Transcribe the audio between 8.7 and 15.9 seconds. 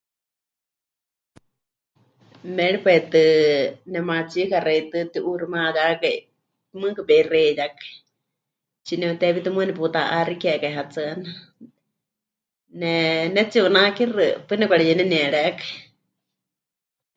tsine'uteewítɨ muuwa neputa'axikekai hetsɨana, ne... netsi'unakixɨ, paɨ nepɨkareyenenierékai.